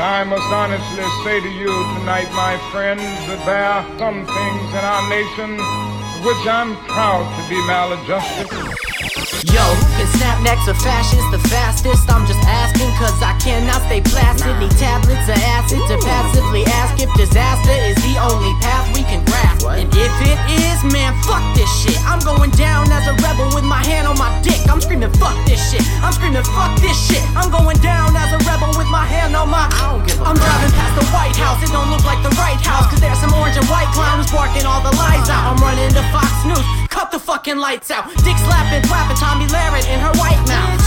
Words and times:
I 0.00 0.24
must 0.24 0.48
honestly 0.48 1.04
say 1.24 1.44
to 1.44 1.50
you 1.60 1.68
tonight, 2.00 2.32
my 2.32 2.56
friends, 2.72 3.04
that 3.28 3.44
there 3.44 3.64
are 3.68 3.84
some 4.00 4.24
things 4.24 4.68
in 4.72 4.80
our 4.80 5.04
nation 5.12 5.60
which 6.24 6.44
I'm 6.48 6.76
proud 6.88 7.24
to 7.36 7.42
be 7.48 7.60
maladjusted. 7.68 8.48
Yo, 9.48 9.64
can 9.96 10.08
snap 10.16 10.40
necks 10.40 10.68
or 10.68 10.76
fascists 10.80 11.30
the 11.32 11.40
fastest? 11.52 12.08
I'm 12.08 12.24
just 12.24 12.40
asking 12.44 12.88
cause 12.96 13.16
I 13.20 13.36
cannot 13.40 13.80
stay 13.88 14.00
placid. 14.00 14.52
Need 14.60 14.72
tablets 14.76 15.28
or 15.28 15.36
acid 15.36 15.80
to 15.88 15.89
The 37.10 37.18
fucking 37.18 37.58
lights 37.58 37.90
out. 37.90 38.06
Dick 38.22 38.38
slapping, 38.38 38.86
rapping 38.86 39.18
Tomi 39.18 39.50
Lahren 39.50 39.82
in 39.90 39.98
her 39.98 40.14
white 40.22 40.38
mouth. 40.46 40.78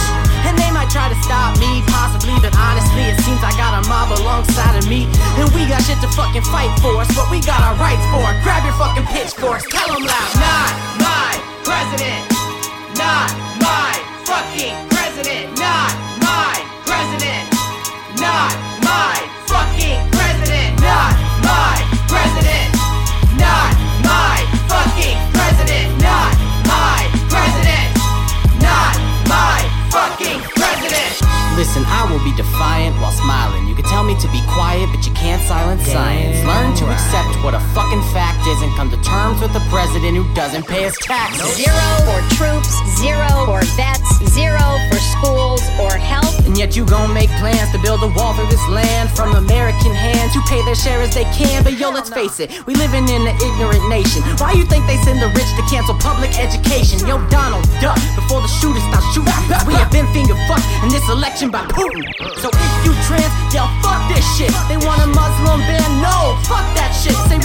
And 0.48 0.56
they 0.56 0.72
might 0.72 0.88
try 0.88 1.12
to 1.12 1.18
stop 1.20 1.60
me, 1.60 1.84
possibly, 1.92 2.32
but 2.40 2.56
honestly, 2.56 3.04
it 3.12 3.20
seems 3.28 3.44
I 3.44 3.52
got 3.60 3.76
a 3.76 3.84
mob 3.92 4.16
alongside 4.20 4.80
of 4.80 4.88
me. 4.88 5.12
And 5.36 5.52
we 5.52 5.68
got 5.68 5.84
shit 5.84 6.00
to 6.00 6.08
fucking 6.16 6.48
fight 6.48 6.72
for 6.80 6.96
us, 6.96 7.12
but 7.12 7.28
we 7.28 7.44
got 7.44 7.60
our 7.60 7.76
rights 7.76 8.04
for. 8.08 8.24
Grab 8.40 8.64
your 8.64 8.76
fucking 8.80 9.04
pitchforks, 9.12 9.68
me 34.14 34.22
to 34.22 34.28
be 34.32 34.42
quiet, 34.48 34.90
but 34.94 35.06
you 35.06 35.14
can't 35.14 35.42
silence 35.44 35.84
science. 35.84 36.38
Learn 36.46 36.76
to 36.76 36.86
accept 36.92 37.44
what 37.44 37.54
a 37.54 37.60
fucking 37.74 38.02
fact 38.14 38.46
is 38.48 38.62
and 38.62 38.72
come 38.76 38.90
to 38.90 38.98
terms 39.02 39.42
with 39.42 39.56
a 39.56 39.64
president 39.70 40.18
who 40.18 40.26
doesn't 40.34 40.68
pay 40.68 40.84
his 40.84 40.98
taxes. 40.98 41.56
Zero 41.56 41.88
for 42.06 42.20
troops, 42.36 42.72
zero 43.00 43.28
for 43.46 43.62
vets, 43.76 44.13
health. 46.74 46.80
And 46.80 46.80
yet 46.80 46.80
you 46.80 46.86
gon' 46.86 47.14
make 47.14 47.30
plans 47.40 47.72
to 47.72 47.80
build 47.82 48.04
a 48.04 48.12
wall 48.18 48.34
through 48.34 48.48
this 48.48 48.66
land 48.70 49.10
from 49.12 49.36
American 49.36 49.94
hands 49.94 50.34
who 50.34 50.42
pay 50.50 50.64
their 50.66 50.76
share 50.76 51.02
as 51.02 51.14
they 51.14 51.26
can. 51.36 51.64
But 51.64 51.78
yo, 51.78 51.90
let's 51.90 52.10
face 52.10 52.40
it, 52.40 52.66
we 52.66 52.76
living 52.76 53.08
in 53.10 53.22
an 53.28 53.36
ignorant 53.42 53.88
nation. 53.90 54.22
Why 54.38 54.54
you 54.54 54.66
think 54.66 54.86
they 54.88 54.98
send 55.04 55.22
the 55.22 55.30
rich 55.34 55.50
to 55.58 55.64
cancel 55.70 55.96
public 55.96 56.38
education? 56.40 57.06
Yo, 57.08 57.20
Donald 57.30 57.66
Duck, 57.82 58.00
before 58.16 58.42
the 58.42 58.52
shooters 58.62 58.84
start 58.90 59.04
shooting, 59.14 59.34
we 59.68 59.74
have 59.76 59.92
been 59.92 60.08
finger 60.14 60.36
fucked 60.48 60.66
in 60.84 60.90
this 60.90 61.06
election 61.10 61.52
by 61.52 61.64
Putin. 61.70 62.04
So 62.42 62.50
if 62.50 62.72
you 62.86 62.94
trans, 63.06 63.34
yo, 63.54 63.66
fuck 63.82 64.02
this 64.10 64.26
shit. 64.38 64.52
They 64.70 64.78
want 64.78 65.02
a 65.02 65.10
Muslim 65.10 65.60
ban? 65.66 65.90
No, 66.02 66.38
fuck 66.48 66.66
that 66.78 66.92
shit. 66.94 67.16
Say 67.30 67.40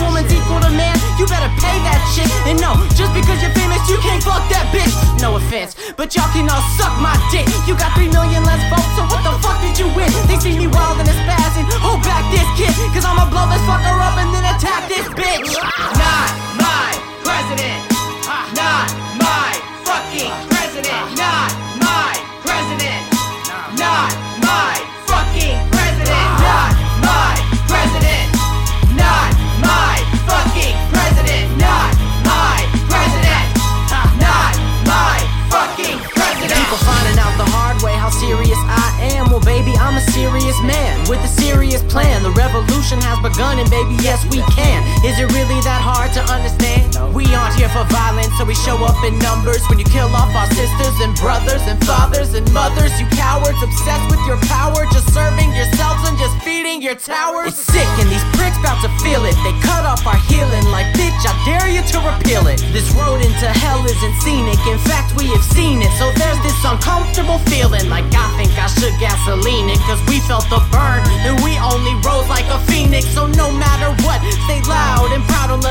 but 5.98 6.14
y'all 6.14 6.30
can 6.32 6.48
all 6.48 6.62
suck 6.78 6.94
my 7.02 7.12
dick. 7.34 7.44
You 7.66 7.74
got 7.74 7.92
three 7.98 8.08
million 8.08 8.44
less 8.44 8.62
votes, 8.70 8.86
so 8.94 9.02
what 9.10 9.20
the 9.26 9.34
fuck 9.42 9.60
did 9.60 9.76
you 9.76 9.90
win? 9.98 10.08
They 10.30 10.38
see 10.38 10.56
me 10.56 10.68
wild 10.68 10.96
and 11.02 11.08
it's 11.08 11.18
spazzing. 11.18 11.66
Hold 11.82 12.02
back 12.06 12.22
this 12.30 12.46
kid, 12.54 12.72
cause 12.94 13.04
I'ma 13.04 13.28
blow 13.28 13.50
this 13.50 13.60
fucker 13.66 13.98
up 13.98 14.16
and 14.16 14.32
then 14.32 14.46
attack 14.46 14.88
this 14.88 15.08
bitch. 15.18 15.58
Not 15.98 16.47
revolution 43.38 43.58
has 43.58 43.58
begun, 43.58 43.58
and 43.58 43.70
baby, 43.70 43.94
yes, 44.02 44.24
we 44.30 44.42
can. 44.54 44.82
Is 45.04 45.18
it 45.18 45.30
really 45.32 45.60
that 45.62 45.82
hard 45.82 46.12
to 46.14 46.22
understand? 46.26 46.90
We 47.14 47.24
aren't 47.34 47.54
here 47.54 47.68
for 47.68 47.84
violence, 47.90 48.34
so 48.38 48.44
we 48.44 48.54
show 48.54 48.76
up 48.84 48.98
in 49.04 49.18
numbers. 49.18 49.62
When 49.68 49.78
you 49.78 49.84
kill 49.84 50.10
off 50.14 50.34
our 50.34 50.46
sisters 50.54 50.96
and 51.00 51.14
brothers 51.16 51.62
and 51.66 51.78
fathers 51.86 52.34
and 52.34 52.44
mothers, 52.52 52.92
you 53.00 53.06
cowards 53.14 53.58
obsessed 53.62 54.06
with 54.10 54.22
your 54.26 54.38
power, 54.50 54.86
just 54.92 55.12
serving 55.14 55.54
yourselves 55.54 56.02
and 56.08 56.18
just 56.18 56.34
feeding 56.42 56.82
your 56.82 56.94
towers. 56.94 57.54
It's 57.54 57.62
sick, 57.62 57.88
and 57.98 58.08
these 58.10 58.24
pricks 58.34 58.58
bout 58.62 58.82
to 58.82 58.90
isn't 63.98 64.14
scenic. 64.22 64.58
In 64.66 64.78
fact, 64.78 65.16
we 65.16 65.26
have 65.34 65.42
seen 65.42 65.82
it. 65.82 65.90
So 65.98 66.10
there's 66.14 66.38
this 66.46 66.54
uncomfortable 66.64 67.38
feeling, 67.50 67.88
like 67.90 68.06
I 68.14 68.26
think 68.38 68.54
I 68.54 68.66
should 68.70 68.94
gasoline 69.02 69.68
it, 69.68 69.78
cause 69.90 69.98
we 70.06 70.20
felt 70.20 70.46
the 70.50 70.62
burn, 70.70 71.02
and 71.26 71.34
we 71.42 71.58
only 71.58 71.94
rose 72.06 72.28
like 72.28 72.46
a 72.46 72.58
phoenix. 72.70 73.06
So 73.10 73.26
no 73.26 73.50
matter 73.50 73.90
what, 74.06 74.22
stay 74.46 74.62
loud 74.62 75.10
and 75.10 75.22
proud 75.26 75.50
and 75.50 75.62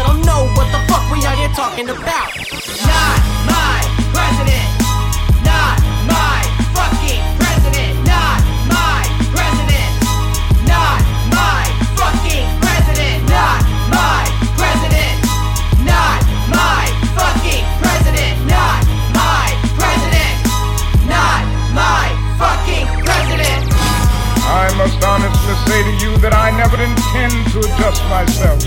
say 25.66 25.80
to 25.82 25.94
you 26.04 26.12
that 26.22 26.34
I 26.36 26.54
never 26.54 26.78
intend 26.78 27.34
to 27.56 27.58
adjust 27.66 28.02
myself. 28.12 28.62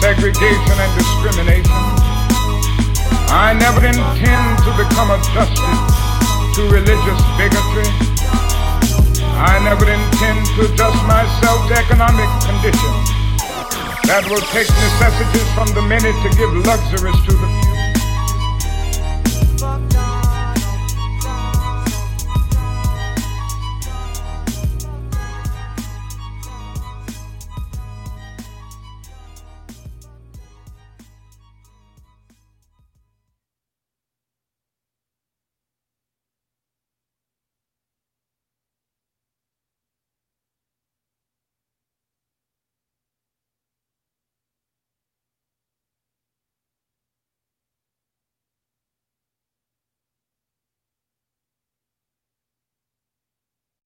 Segregation 0.00 0.76
and 0.78 0.92
discrimination. 0.96 1.82
I 3.28 3.52
never 3.52 3.84
intend 3.84 4.46
to 4.64 4.70
become 4.78 5.12
adjusted 5.12 5.76
to 6.56 6.60
religious 6.72 7.20
bigotry. 7.36 7.90
I 9.36 9.60
never 9.62 9.84
intend 9.84 10.46
to 10.56 10.72
adjust 10.72 11.00
myself 11.04 11.58
to 11.68 11.74
economic 11.76 12.30
conditions 12.46 13.18
that 14.08 14.24
will 14.24 14.40
take 14.50 14.70
necessities 14.72 15.48
from 15.52 15.68
the 15.76 15.82
many 15.84 16.08
to 16.08 16.28
give 16.40 16.50
luxuries 16.64 17.20
to 17.28 17.32
the 17.36 17.57